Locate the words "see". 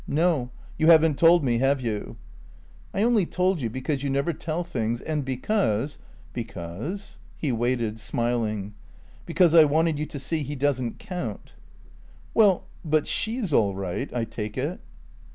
10.17-10.41